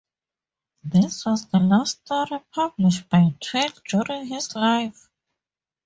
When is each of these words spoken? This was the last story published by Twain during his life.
This 0.83 1.27
was 1.27 1.45
the 1.45 1.59
last 1.59 2.03
story 2.07 2.39
published 2.55 3.07
by 3.07 3.35
Twain 3.39 3.69
during 3.87 4.25
his 4.25 4.55
life. 4.55 5.09